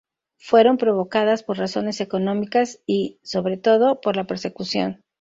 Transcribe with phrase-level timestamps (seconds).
[0.39, 5.03] Fueron provocadas por razones económicas y, sobre todo, por la persecución.